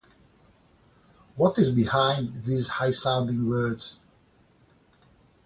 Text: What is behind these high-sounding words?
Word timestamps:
What 1.35 1.59
is 1.59 1.69
behind 1.69 2.33
these 2.43 2.67
high-sounding 2.67 3.47
words? 3.47 3.99